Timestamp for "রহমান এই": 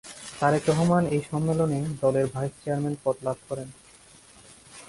0.69-1.21